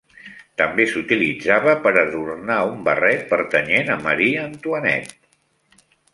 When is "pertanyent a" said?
3.35-4.01